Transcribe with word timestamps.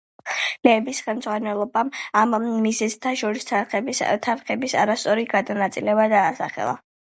ლეიბლის 0.67 1.01
ხელმძღვანელობამ 1.09 1.91
ამ 2.21 2.33
მიზეზთა 2.63 3.13
შორის 3.23 3.47
თანხების 3.51 4.75
არასწორი 4.87 5.29
გადანაწილება 5.37 6.11
დაასახელა. 6.19 6.77